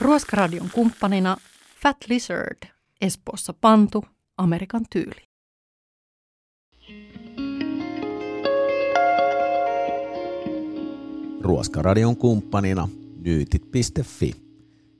Ruoskaradion 0.00 0.70
kumppanina 0.70 1.36
Fat 1.82 1.96
Lizard, 2.08 2.58
Espoossa 3.00 3.54
Pantu, 3.60 4.04
Amerikan 4.38 4.84
tyyli. 4.90 5.22
Ruoskaradion 11.40 12.16
kumppanina 12.16 12.88
nyytit.fi. 13.24 14.32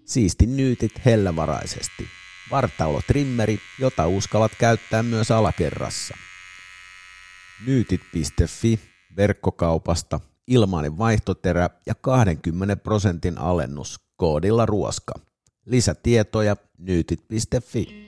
Siisti 0.05 0.47
nyytit 0.47 1.05
hellävaraisesti. 1.05 2.07
Vartaulotrimmeri, 2.51 3.59
jota 3.79 4.07
uskallat 4.07 4.53
käyttää 4.59 5.03
myös 5.03 5.31
alakerrassa. 5.31 6.17
Nyytit.fi 7.67 8.81
verkkokaupasta 9.17 10.21
ilmainen 10.47 10.99
vaihtoterä 10.99 11.71
ja 11.87 11.95
20 12.01 12.77
prosentin 12.77 13.39
alennus 13.39 14.01
koodilla 14.17 14.67
ruoska. 14.67 15.15
Lisätietoja 15.67 16.57
nyytit.fi. 16.79 18.07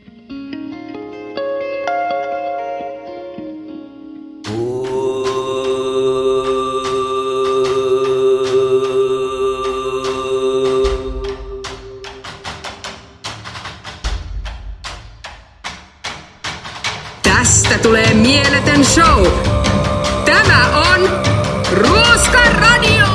Tästä 17.22 17.78
tulee 17.82 18.14
mieletön 18.14 18.84
show. 18.84 19.57
Ruoska 21.78 22.38
Radio! 22.60 23.06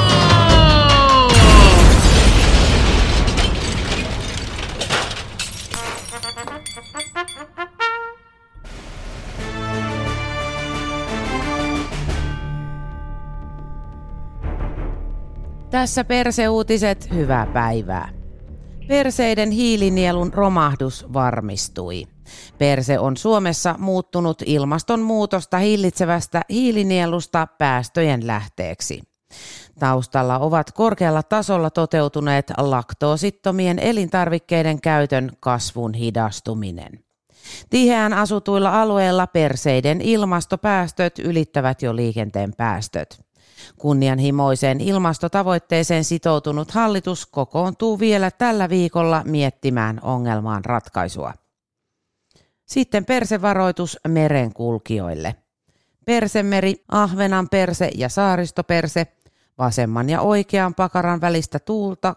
Tässä 15.70 16.04
perseuutiset, 16.04 17.10
hyvää 17.14 17.46
päivää. 17.46 18.10
Perseiden 18.88 19.52
hiilinielun 19.52 20.34
romahdus 20.34 21.06
varmistui. 21.14 22.13
Perse 22.58 23.00
on 23.00 23.18
Suomessa 23.18 23.76
muuttunut 23.78 24.42
ilmastonmuutosta 24.46 25.58
hillitsevästä 25.58 26.42
hiilinielusta 26.50 27.48
päästöjen 27.58 28.28
lähteeksi. 28.28 29.02
Taustalla 29.80 30.40
ovat 30.40 30.72
korkealla 30.72 31.24
tasolla 31.24 31.70
toteutuneet 31.70 32.52
laktoosittomien 32.58 33.80
elintarvikkeiden 33.80 34.82
käytön 34.82 35.32
kasvun 35.40 35.94
hidastuminen. 35.94 37.04
Tiheään 37.70 38.14
asutuilla 38.14 38.82
alueilla 38.82 39.28
perseiden 39.28 40.02
ilmastopäästöt 40.02 41.20
ylittävät 41.20 41.82
jo 41.82 41.96
liikenteen 41.96 42.54
päästöt. 42.58 43.26
Kunnianhimoiseen 43.78 44.82
ilmastotavoitteeseen 44.82 46.04
sitoutunut 46.04 46.72
hallitus 46.72 47.26
kokoontuu 47.26 48.00
vielä 48.00 48.32
tällä 48.32 48.70
viikolla 48.70 49.22
miettimään 49.26 50.00
ongelmaan 50.02 50.66
ratkaisua. 50.66 51.34
Sitten 52.74 53.06
persevaroitus 53.06 54.00
merenkulkijoille. 54.08 55.36
Persemeri, 56.06 56.76
Ahvenan 56.92 57.50
perse 57.50 57.90
ja 57.96 58.10
saaristoperse, 58.10 59.08
vasemman 59.58 60.10
ja 60.10 60.22
oikean 60.22 60.76
pakaran 60.76 61.22
välistä 61.22 61.60
tuulta 61.60 62.16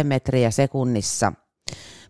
2-6 0.00 0.04
metriä 0.04 0.50
sekunnissa. 0.50 1.32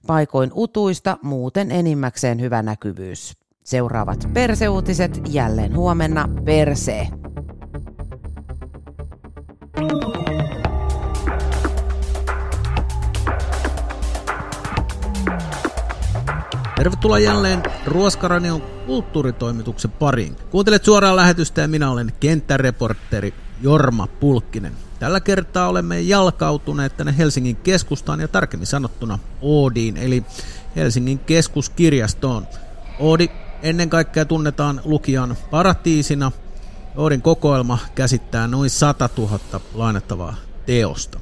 Paikoin 0.07 0.51
utuista, 0.55 1.19
muuten 1.23 1.71
enimmäkseen 1.71 2.41
hyvä 2.41 2.63
näkyvyys. 2.63 3.37
Seuraavat 3.65 4.29
perseuutiset 4.35 5.21
jälleen 5.29 5.77
huomenna 5.77 6.29
Perse. 6.45 7.09
Tervetuloa 16.89 17.19
jälleen 17.19 17.63
Ruoskaradion 17.87 18.63
kulttuuritoimituksen 18.87 19.91
pariin. 19.91 20.37
Kuuntelet 20.51 20.85
suoraan 20.85 21.17
lähetystä 21.17 21.61
ja 21.61 21.69
minä 21.69 21.91
olen 21.91 22.13
kenttäreportteri 22.21 23.35
Jorma 23.63 24.07
Pulkkinen. 24.07 24.73
Tällä 24.99 25.21
kertaa 25.21 25.69
olemme 25.69 26.01
jalkautuneet 26.01 26.97
tänne 26.97 27.15
Helsingin 27.19 27.57
keskustaan 27.57 28.21
ja 28.21 28.29
tarkemmin 28.29 28.67
sanottuna 28.67 29.19
Oodiin, 29.43 29.97
eli 29.97 30.25
Helsingin 30.77 31.19
keskuskirjastoon. 31.19 32.47
Oodi 32.99 33.29
ennen 33.63 33.91
kaikkea 33.91 34.25
tunnetaan 34.25 34.81
lukijan 34.85 35.37
paratiisina. 35.51 36.33
Oodin 36.97 37.23
kokoelma 37.23 37.79
käsittää 37.95 38.47
noin 38.47 38.71
100 38.71 39.09
000 39.19 39.41
lainattavaa 39.75 40.37
teosta. 40.67 41.21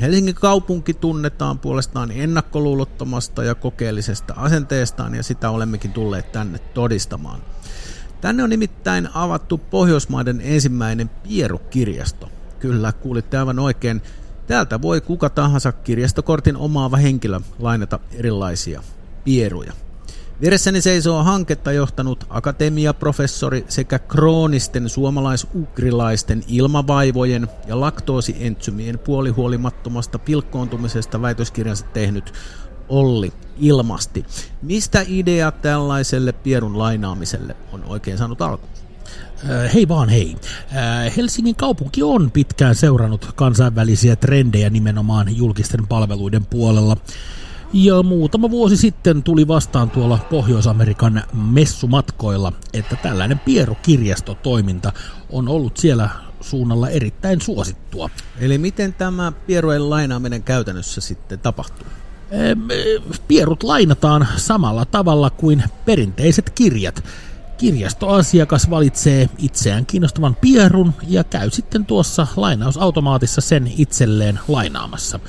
Helsingin 0.00 0.34
kaupunki 0.34 0.94
tunnetaan 0.94 1.58
puolestaan 1.58 2.10
ennakkoluulottomasta 2.10 3.44
ja 3.44 3.54
kokeellisesta 3.54 4.34
asenteestaan 4.36 5.14
ja 5.14 5.22
sitä 5.22 5.50
olemmekin 5.50 5.92
tulleet 5.92 6.32
tänne 6.32 6.58
todistamaan. 6.58 7.40
Tänne 8.20 8.42
on 8.42 8.50
nimittäin 8.50 9.08
avattu 9.14 9.58
Pohjoismaiden 9.58 10.40
ensimmäinen 10.44 11.08
pierukirjasto. 11.08 12.28
Kyllä, 12.58 12.92
kuulitte 12.92 13.38
aivan 13.38 13.58
oikein. 13.58 14.02
Täältä 14.46 14.82
voi 14.82 15.00
kuka 15.00 15.30
tahansa 15.30 15.72
kirjastokortin 15.72 16.56
omaava 16.56 16.96
henkilö 16.96 17.40
lainata 17.58 17.98
erilaisia 18.12 18.82
pieruja. 19.24 19.72
Vieressäni 20.40 20.80
seisoo 20.80 21.22
hanketta 21.22 21.72
johtanut 21.72 22.24
akatemiaprofessori 22.28 23.64
sekä 23.68 23.98
kroonisten 23.98 24.88
suomalais-ugrilaisten 24.88 26.44
ilmavaivojen 26.48 27.48
ja 27.66 27.80
laktoosientsymien 27.80 28.98
puolihuolimattomasta 28.98 30.18
pilkkoontumisesta 30.18 31.22
väitöskirjansa 31.22 31.86
tehnyt 31.86 32.32
Olli 32.88 33.32
Ilmasti. 33.58 34.24
Mistä 34.62 35.04
idea 35.08 35.52
tällaiselle 35.52 36.32
pierun 36.32 36.78
lainaamiselle 36.78 37.56
on 37.72 37.84
oikein 37.84 38.18
saanut 38.18 38.42
alku? 38.42 38.68
Hei 39.74 39.88
vaan 39.88 40.08
hei. 40.08 40.36
Helsingin 41.16 41.56
kaupunki 41.56 42.02
on 42.02 42.30
pitkään 42.30 42.74
seurannut 42.74 43.32
kansainvälisiä 43.34 44.16
trendejä 44.16 44.70
nimenomaan 44.70 45.36
julkisten 45.36 45.86
palveluiden 45.86 46.46
puolella. 46.46 46.96
Ja 47.76 48.02
muutama 48.02 48.50
vuosi 48.50 48.76
sitten 48.76 49.22
tuli 49.22 49.48
vastaan 49.48 49.90
tuolla 49.90 50.18
Pohjois-Amerikan 50.30 51.22
messumatkoilla, 51.32 52.52
että 52.72 52.96
tällainen 52.96 53.38
pierukirjastotoiminta 53.38 54.92
on 55.30 55.48
ollut 55.48 55.76
siellä 55.76 56.08
suunnalla 56.40 56.88
erittäin 56.88 57.40
suosittua. 57.40 58.10
Eli 58.38 58.58
miten 58.58 58.92
tämä 58.92 59.32
pierujen 59.46 59.90
lainaaminen 59.90 60.42
käytännössä 60.42 61.00
sitten 61.00 61.38
tapahtuu? 61.38 61.86
Pierut 63.28 63.62
lainataan 63.62 64.26
samalla 64.36 64.84
tavalla 64.84 65.30
kuin 65.30 65.64
perinteiset 65.84 66.50
kirjat. 66.50 67.04
Kirjastoasiakas 67.58 68.70
valitsee 68.70 69.28
itseään 69.38 69.86
kiinnostavan 69.86 70.34
pierun 70.34 70.94
ja 71.08 71.24
käy 71.24 71.50
sitten 71.50 71.86
tuossa 71.86 72.26
lainausautomaatissa 72.36 73.40
sen 73.40 73.72
itselleen 73.76 74.40
lainaamassa. 74.48 75.20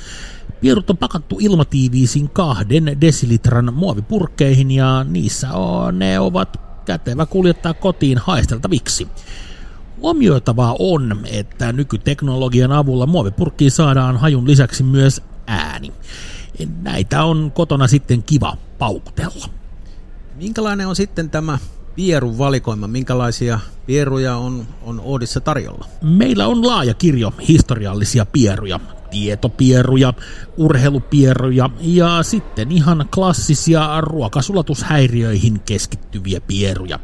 Pierut 0.60 0.90
on 0.90 0.96
pakattu 0.96 1.36
ilmatiiviisiin 1.40 2.30
kahden 2.30 3.00
desilitran 3.00 3.74
muovipurkkeihin 3.74 4.70
ja 4.70 5.04
niissä 5.04 5.52
on, 5.52 5.98
ne 5.98 6.20
ovat 6.20 6.60
kätevä 6.84 7.26
kuljettaa 7.26 7.74
kotiin 7.74 8.18
haisteltaviksi. 8.18 9.08
Huomioitavaa 10.00 10.76
on, 10.78 11.18
että 11.30 11.72
nykyteknologian 11.72 12.72
avulla 12.72 13.06
muovipurkkiin 13.06 13.70
saadaan 13.70 14.16
hajun 14.16 14.46
lisäksi 14.46 14.82
myös 14.82 15.22
ääni. 15.46 15.92
Näitä 16.82 17.24
on 17.24 17.52
kotona 17.54 17.86
sitten 17.86 18.22
kiva 18.22 18.56
paukutella. 18.78 19.48
Minkälainen 20.34 20.88
on 20.88 20.96
sitten 20.96 21.30
tämä 21.30 21.58
pierun 21.94 22.38
valikoima? 22.38 22.86
Minkälaisia 22.86 23.60
pieruja 23.86 24.36
on, 24.36 24.66
on 24.82 25.00
Oodissa 25.04 25.40
tarjolla? 25.40 25.86
Meillä 26.02 26.46
on 26.46 26.66
laaja 26.66 26.94
kirjo 26.94 27.32
historiallisia 27.48 28.26
pieruja 28.26 28.80
tietopieruja, 29.10 30.12
urheilupieruja 30.56 31.70
ja 31.80 32.22
sitten 32.22 32.72
ihan 32.72 33.08
klassisia 33.14 34.00
ruokasulatushäiriöihin 34.00 35.60
keskittyviä 35.60 36.40
pieruja. 36.40 36.98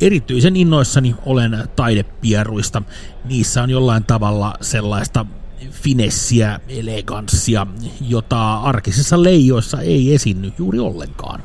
Erityisen 0.00 0.56
innoissani 0.56 1.16
olen 1.26 1.68
taidepieruista. 1.76 2.82
Niissä 3.24 3.62
on 3.62 3.70
jollain 3.70 4.04
tavalla 4.04 4.54
sellaista 4.60 5.26
finessiä, 5.70 6.60
eleganssia, 6.68 7.66
jota 8.00 8.54
arkisissa 8.54 9.22
leijoissa 9.22 9.80
ei 9.80 10.14
esiinny 10.14 10.52
juuri 10.58 10.78
ollenkaan. 10.78 11.42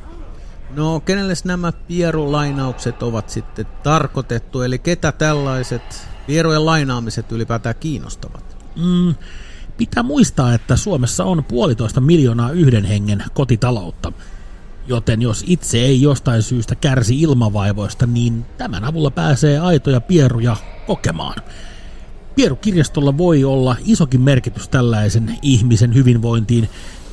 No, 0.76 1.00
kenelle 1.00 1.34
nämä 1.44 1.72
pierulainaukset 1.72 3.04
ovat 3.04 3.30
sitten 3.30 3.66
tarkoitettu, 3.84 4.62
eli 4.62 4.80
ketä 4.80 5.12
tällaiset 5.12 6.08
pierojen 6.28 6.66
lainaamiset 6.66 7.32
ylipäätään 7.32 7.76
kiinnostavat? 7.80 8.58
Mm, 8.76 9.16
Pitää 9.78 10.04
muistaa, 10.04 10.54
että 10.54 10.76
Suomessa 10.76 11.24
on 11.24 11.44
puolitoista 11.44 12.02
miljoonaa 12.02 12.52
yhden 12.52 12.86
hengen 12.86 13.24
kotitaloutta. 13.34 14.12
Joten 14.88 15.22
jos 15.22 15.44
itse 15.48 15.78
ei 15.78 16.02
jostain 16.02 16.42
syystä 16.42 16.76
kärsi 16.76 17.22
ilmavaivoista, 17.22 18.06
niin 18.06 18.46
tämän 18.58 18.84
avulla 18.84 19.12
pääsee 19.12 19.60
aitoja 19.60 20.02
pieruja 20.02 20.56
kokemaan. 20.88 21.36
Pierukirjastolla 22.36 23.18
voi 23.18 23.44
olla 23.44 23.76
isokin 23.86 24.22
merkitys 24.22 24.70
tällaisen 24.70 25.38
ihmisen 25.42 25.94
hyvinvointiin. 25.94 26.70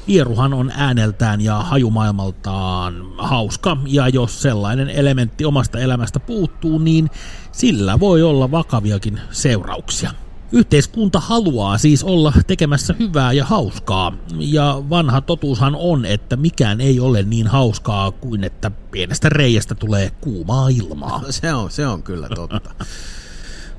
Pieruhan 0.07 0.55
on 0.55 0.73
ääneltään 0.77 1.41
ja 1.41 1.57
hajumaailmaltaan 1.57 2.95
hauska, 3.19 3.77
ja 3.87 4.09
jos 4.09 4.43
sellainen 4.43 4.91
elementti 4.91 5.45
omasta 5.45 5.79
elämästä 5.79 6.21
puuttuu, 6.21 6.79
niin 6.79 7.11
sillä 7.53 8.01
voi 8.01 8.23
olla 8.23 8.51
vakaviakin 8.51 9.21
seurauksia. 9.31 10.24
Yhteiskunta 10.55 11.21
haluaa 11.21 11.79
siis 11.79 12.05
olla 12.05 12.33
tekemässä 12.47 12.95
hyvää 12.99 13.33
ja 13.33 13.45
hauskaa, 13.45 14.13
ja 14.39 14.83
vanha 14.91 15.21
totuushan 15.21 15.77
on, 15.79 16.05
että 16.05 16.37
mikään 16.37 16.81
ei 16.81 17.01
ole 17.01 17.23
niin 17.23 17.47
hauskaa 17.47 18.11
kuin 18.11 18.45
että 18.45 18.71
pienestä 18.91 19.29
reiästä 19.29 19.75
tulee 19.75 20.11
kuumaa 20.21 20.69
ilmaa. 20.69 21.23
Se 21.31 21.55
on, 21.55 21.71
se 21.71 21.87
on 21.87 22.03
kyllä 22.03 22.29
totta. 22.29 22.75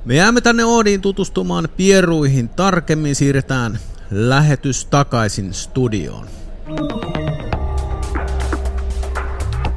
Me 0.04 0.14
jäämme 0.14 0.40
tänne 0.40 0.64
Oodiin 0.64 1.00
tutustumaan 1.00 1.68
pieruihin 1.76 2.48
tarkemmin, 2.48 3.14
siirretään 3.14 3.78
lähetys 4.10 4.84
takaisin 4.84 5.54
studioon. 5.54 6.26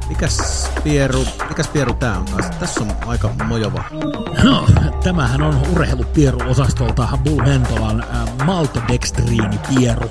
Mikäs 0.08 0.70
pieru, 0.84 1.24
mikäs 1.48 1.68
pieru 1.68 1.94
tää 1.94 2.18
on 2.18 2.24
taas? 2.24 2.50
Tässä 2.50 2.80
on 2.80 2.92
aika 3.06 3.30
mojova. 3.48 3.84
No, 4.44 4.66
tämähän 5.04 5.42
on 5.42 5.54
urheilupieru-osastolta 5.72 7.08
Bull 7.24 7.42
Mentolan 7.42 8.02
äh, 8.02 8.46
maltodextriinipieru. 8.46 10.10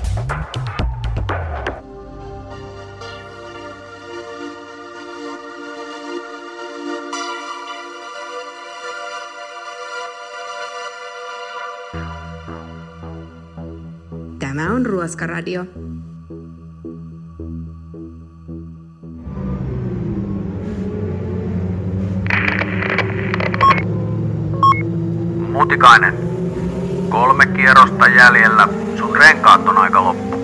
Tämä 14.38 14.72
on 14.72 14.86
Ruoskaradio. 14.86 15.64
Mutikainen, 25.80 26.14
kolme 27.08 27.46
kierrosta 27.46 28.08
jäljellä. 28.08 28.68
Sun 28.98 29.16
renkaat 29.16 29.68
on 29.68 29.78
aika 29.78 30.04
loppu. 30.04 30.36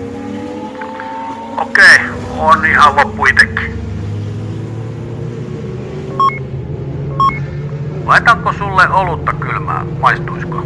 Okei, 1.57 1.99
on 2.37 2.65
ihan 2.65 2.95
loppu 2.95 3.25
itekin. 3.25 3.79
Laitanko 8.05 8.53
sulle 8.53 8.89
olutta 8.89 9.33
kylmää? 9.33 9.85
Maistuisiko? 10.01 10.65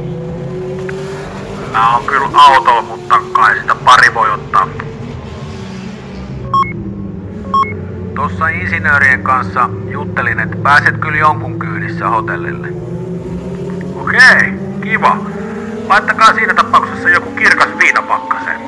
Mä 1.71 1.95
on 1.97 2.03
kyllä 2.06 2.29
autolla, 2.33 2.81
mutta 2.81 3.15
kai 3.33 3.59
sitä 3.59 3.75
pari 3.75 4.13
voi 4.13 4.31
ottaa. 4.31 4.68
Tossa 8.15 8.47
insinöörien 8.47 9.23
kanssa 9.23 9.69
juttelin, 9.89 10.39
että 10.39 10.57
pääset 10.57 10.97
kyllä 10.97 11.18
jonkun 11.18 11.59
kyydissä 11.59 12.09
hotellille. 12.09 12.68
Okei, 14.11 14.53
kiva. 14.83 15.17
Laittakaa 15.87 16.33
siinä 16.33 16.53
tapauksessa 16.53 17.09
joku 17.09 17.31
kirkas 17.31 17.69
viina 17.77 18.01
pakkaseen. 18.01 18.61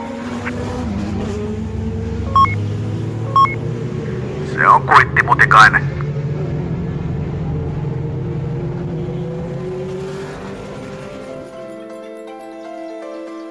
Se 4.53 4.67
on 4.67 4.81
kuitti, 4.81 5.23
mutikainen. 5.23 5.83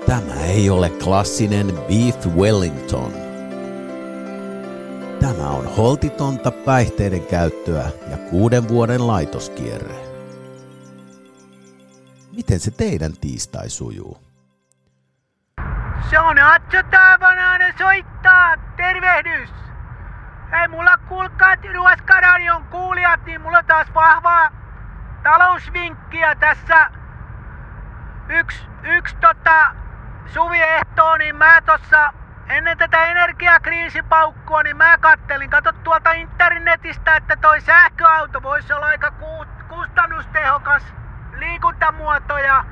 Tämä 0.07 0.45
ei 0.47 0.71
ole 0.71 0.91
klassinen 0.91 1.67
Beef 1.67 2.27
Wellington. 2.37 3.13
Tämä 5.21 5.51
on 5.51 5.67
holtitonta 5.77 6.51
päihteiden 6.51 7.27
käyttöä 7.27 7.91
ja 8.11 8.17
kuuden 8.17 8.69
vuoden 8.69 9.07
laitoskierre. 9.07 10.12
Miten 12.53 12.61
se 12.61 12.71
teidän 12.71 13.13
tiistai 13.21 13.71
sujuu? 13.71 14.23
Se 16.11 16.19
on 16.19 16.39
Atso 16.39 16.83
Taavanainen 16.91 17.75
soittaa. 17.79 18.57
Tervehdys. 18.77 19.51
Hei, 20.51 20.69
mulla 20.69 20.99
kuulkaa 21.09 21.55
Ruoskaradion 21.75 22.65
kuulijat, 22.65 23.25
niin 23.25 23.41
mulla 23.41 23.63
taas 23.63 23.87
vahvaa 23.95 24.51
talousvinkkiä 25.23 26.35
tässä. 26.35 26.91
Yksi, 28.29 28.59
yksi 28.83 29.17
tota, 29.17 29.75
suviehtoon, 30.27 31.19
niin 31.19 31.37
mä 31.37 31.63
tossa 31.67 32.13
ennen 32.49 32.79
tätä 32.79 33.05
energiakriisipaukkua, 33.05 34.63
niin 34.63 34.77
mä 34.77 34.99
kattelin, 34.99 35.51
kato 35.51 35.73
tuolta 35.73 36.13
internetistä, 36.13 37.17
että 37.17 37.37
toi 37.37 37.61
sähköauto 37.61 38.43
voisi 38.43 38.73
olla 38.73 38.87
aika 38.87 39.11
ku, 39.11 39.45
kustannustehokas 39.69 40.83
liikuntamuoto 41.43 42.39
ja 42.39 42.65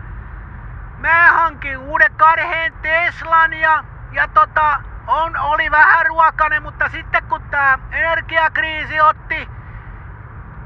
mä 0.99 1.33
hankin 1.33 1.79
uuden 1.79 2.13
karheen 2.17 2.73
Teslan 2.73 3.53
ja, 3.53 3.85
ja 4.13 4.29
tota, 4.29 4.81
on, 5.07 5.37
oli 5.37 5.71
vähän 5.71 6.07
ruokainen, 6.07 6.63
mutta 6.63 6.89
sitten 6.89 7.23
kun 7.23 7.43
tää 7.43 7.79
energiakriisi 7.93 9.01
otti 9.01 9.49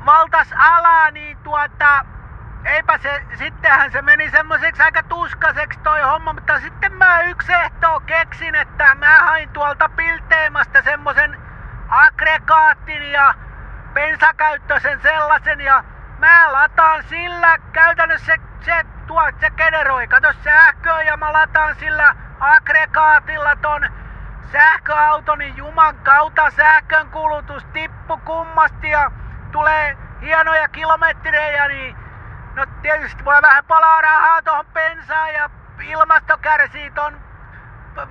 valtas 0.07 0.55
alaa, 0.59 1.11
niin 1.11 1.39
tuota, 1.39 2.05
eipä 2.65 2.99
se, 2.99 3.25
sittenhän 3.35 3.93
se 3.93 4.03
meni 4.03 4.31
semmoiseksi 4.31 4.83
aika 4.83 5.03
tuskaseksi 5.03 5.79
toi 5.81 6.01
homma, 6.01 6.33
mutta 6.33 6.61
sitten 6.61 6.93
mä 6.93 7.21
yksi 7.21 7.53
ehtoo 7.53 8.01
keksin, 8.01 8.55
että 8.55 8.95
mä 8.95 9.19
hain 9.19 9.49
tuolta 9.49 9.89
Pilteemasta 9.89 10.83
semmoisen 10.83 11.39
aggregaattin 11.89 13.13
ja 13.13 13.35
bensakäyttöisen 13.95 15.01
sellaisen 15.03 15.61
ja 15.61 15.85
mä 16.19 16.53
lataan 16.53 17.03
sillä 17.03 17.59
käytännössä 17.73 18.27
se, 18.27 18.41
se, 18.61 18.85
tuo, 19.07 19.23
se 19.41 19.51
generoi, 19.51 20.07
kato 20.07 20.33
sähköä 20.45 21.03
ja 21.03 21.17
mä 21.17 21.33
lataan 21.33 21.75
sillä 21.77 22.17
aggregaatilla 22.41 23.57
ton 23.57 23.89
sähköauton, 24.53 25.39
niin 25.39 25.57
juman 25.57 25.97
kautta 25.97 26.51
sähkön 26.51 27.11
kulutus 27.11 27.65
tippu 27.65 28.17
kummasti 28.25 28.91
ja 28.91 29.11
tulee 29.53 29.97
hienoja 30.21 30.69
kilometrejä, 30.69 31.69
niin 31.69 31.97
No 32.55 32.67
tietysti 32.83 33.25
voi 33.25 33.43
vähän 33.43 33.65
palaa 33.65 34.01
rahaa 34.01 34.43
tuohon 34.43 34.67
bensaan 34.73 35.35
ja 35.35 35.51
ilmasto 35.83 36.39
kärsii 36.39 36.91
ton, 36.91 37.21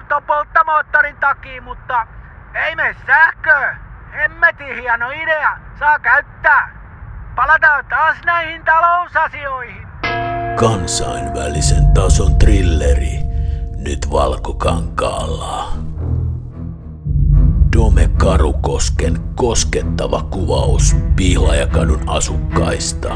ton 0.07 0.23
polttomoottorin 0.23 1.17
takia, 1.17 1.61
mutta 1.61 2.07
ei 2.53 2.75
me 2.75 2.95
sähköä. 3.07 3.77
Hemmetin 4.13 4.75
hieno 4.75 5.11
idea. 5.11 5.57
Saa 5.79 5.99
käyttää. 5.99 6.82
Palataan 7.35 7.85
taas 7.89 8.17
näihin 8.25 8.61
talousasioihin. 8.65 9.87
Kansainvälisen 10.55 11.87
tason 11.93 12.35
trilleri. 12.35 13.19
Nyt 13.77 14.11
valkokankaalla. 14.11 15.73
Dome 17.75 18.09
Karukosken 18.17 19.19
koskettava 19.35 20.21
kuvaus 20.21 20.95
Pihlajakadun 21.15 22.09
asukkaista. 22.09 23.13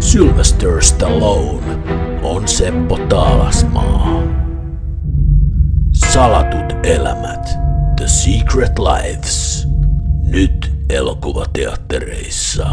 Sylvester 0.00 0.82
Stallone 0.82 1.78
on 2.22 2.48
Seppo 2.48 2.98
Taalasmaa. 2.98 4.22
Salatut 5.92 6.86
elämät, 6.86 7.48
The 7.96 8.08
Secret 8.08 8.78
Lives, 8.78 9.68
nyt 10.22 10.71
elokuvateattereissa. 10.92 12.66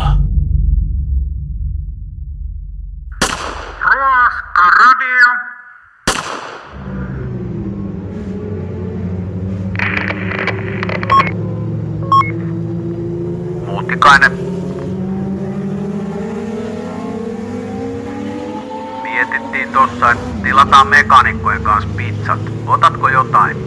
Mietittiin 19.04 19.70
tossa, 19.74 20.12
että 20.12 20.44
tilataan 20.44 20.88
mekanikkojen 20.88 21.64
kanssa 21.64 21.90
pizzat. 21.98 22.40
Otatko 22.68 23.10
jotain? 23.10 23.58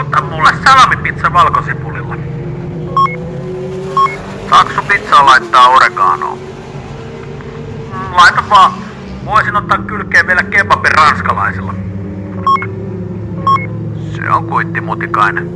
Ota 0.00 0.20
mulle 0.20 0.50
salamipizza 0.64 1.32
valkosipulilla. 1.32 2.14
Saatko 4.64 4.80
sun 4.80 4.88
pizzaa 4.88 5.26
laittaa 5.26 5.68
oreganoa? 5.68 6.38
Laita 8.10 8.44
vaan. 8.50 8.72
Voisin 9.24 9.56
ottaa 9.56 9.78
kylkeen 9.78 10.26
vielä 10.26 10.42
kebabin 10.42 10.92
ranskalaisilla. 10.92 11.74
Se 14.16 14.30
on 14.30 14.48
kuitti 14.48 14.80
mutikainen. 14.80 15.50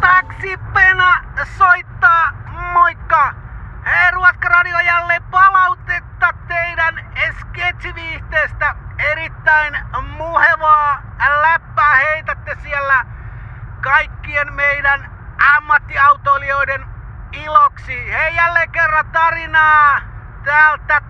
Taksipena 0.00 1.24
soittaa, 1.58 2.32
moikka! 2.72 3.34
Hei, 3.86 4.10
Ruoskaradio 4.10 4.78
jälleen 4.78 5.22
palautetta 5.22 6.28
teidän 6.48 7.04
sketsiviihteestä. 7.40 8.74
Erittäin 8.98 9.78
muhevaa 10.18 11.02
läppää 11.42 11.94
heitätte 11.94 12.56
siellä 12.62 13.04
kaikkien 13.80 14.52
meidän 14.52 15.10
ammattiautoilijoiden 15.56 16.84
iloksi. 17.32 18.12
Hei, 18.12 18.34
jälleen 18.36 18.70
kerran 18.70 19.06
tarinaa 19.06 20.00
täältä 20.44 21.00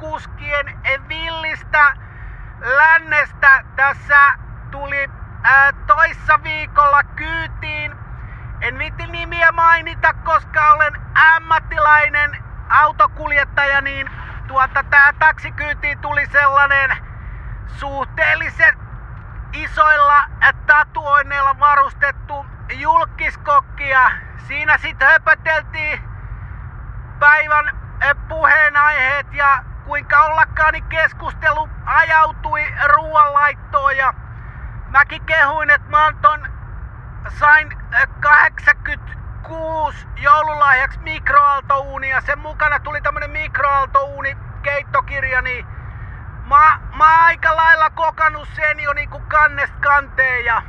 taksikuskien 0.00 0.66
villistä 1.08 1.94
lännestä. 2.60 3.64
Tässä 3.76 4.34
tuli 4.70 5.10
ää, 5.42 5.72
toissa 5.86 6.42
viikolla 6.42 7.02
kyytiin. 7.02 7.94
En 8.60 8.78
viitti 8.78 9.06
nimiä 9.06 9.52
mainita, 9.52 10.14
koska 10.14 10.72
olen 10.72 10.92
ammattilainen 11.14 12.36
autokuljettaja, 12.68 13.80
niin 13.80 14.10
tuota 14.48 14.84
tää 14.90 15.12
taksikyytiin 15.18 15.98
tuli 15.98 16.26
sellainen 16.26 16.96
suhteellisen 17.66 18.78
isoilla 19.52 20.24
tatuoinneilla 20.66 21.58
varustettu 21.58 22.46
julkiskokki 22.72 23.88
ja 23.88 24.10
siinä 24.48 24.78
sitten 24.78 25.08
höpöteltiin 25.08 26.00
päivän 27.18 27.68
eh, 28.00 28.16
puheenaiheet 28.28 29.26
ja 29.32 29.69
kuinka 29.90 30.22
ollakaan 30.22 30.72
niin 30.72 30.84
keskustelu 30.84 31.68
ajautui 31.84 32.66
ruoanlaittoon 32.86 33.96
ja 33.96 34.14
mäkin 34.88 35.22
kehuin, 35.26 35.70
että 35.70 35.90
mä 35.90 36.12
ton 36.22 36.48
sain 37.38 37.72
eh, 37.72 38.08
86 38.20 40.06
joululahjaksi 40.16 40.98
mikroaaltouuni 40.98 42.10
ja 42.10 42.20
sen 42.20 42.38
mukana 42.38 42.80
tuli 42.80 43.00
tämmönen 43.00 43.30
mikroaaltouuni 43.30 44.36
keittokirja, 44.62 45.42
niin 45.42 45.66
mä, 46.46 46.80
mä 46.96 47.24
aika 47.24 47.56
lailla 47.56 47.90
kokannut 47.90 48.48
sen 48.48 48.80
jo 48.80 48.92
niinku 48.92 49.20
kannesta 49.28 49.76
kanteen 49.80 50.44
ja 50.44 50.62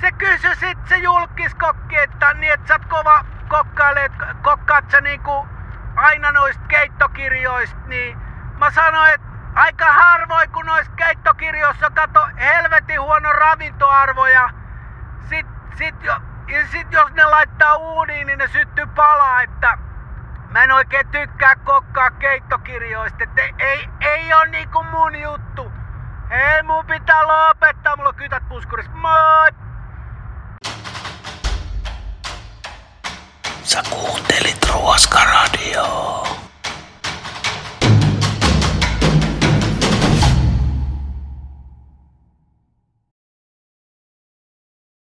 se 0.00 0.12
kysyi 0.12 0.54
sit 0.56 0.78
se 0.88 0.96
julkiskokki, 0.96 1.96
että 1.96 2.34
niin 2.34 2.52
et 2.52 2.66
sä 2.66 2.74
oot 2.74 2.84
kova 2.84 3.24
kokkailee, 3.48 4.10
kokkaat 4.42 4.90
sä 4.90 5.00
niinku 5.00 5.48
aina 5.96 6.32
noista 6.32 6.64
keittokirjoista, 6.68 7.80
niin 7.86 8.21
mä 8.62 8.70
sanoin, 8.70 9.14
että 9.14 9.26
aika 9.54 9.92
harvoin 9.92 10.50
kun 10.50 10.66
noissa 10.66 10.92
keittokirjoissa 10.92 11.90
kato 11.90 12.26
helvetin 12.38 13.00
huono 13.00 13.32
ravintoarvo 13.32 14.26
ja 14.26 14.50
sit, 15.28 15.46
sit, 15.78 16.02
jo, 16.02 16.16
ja 16.48 16.66
sit 16.72 16.92
jos 16.92 17.12
ne 17.12 17.24
laittaa 17.24 17.76
uuniin, 17.76 18.26
niin 18.26 18.38
ne 18.38 18.48
syttyy 18.48 18.86
palaa, 18.86 19.42
että 19.42 19.78
mä 20.50 20.64
en 20.64 20.72
oikein 20.72 21.08
tykkää 21.08 21.56
kokkaa 21.56 22.10
keittokirjoista, 22.10 23.24
että 23.24 23.42
ei, 23.42 23.54
ei, 23.58 23.88
ei 24.00 24.34
oo 24.34 24.44
niinku 24.44 24.82
mun 24.82 25.20
juttu. 25.20 25.72
Hei, 26.30 26.62
mun 26.62 26.86
pitää 26.86 27.26
lopettaa, 27.26 27.96
mulla 27.96 28.08
on 28.08 28.14
kytät 28.14 28.48
puskurissa. 28.48 28.92
Moi! 28.92 29.50
Sä 33.62 33.82
kuuntelit 33.90 34.70
Ruoskaradioa. 34.72 36.41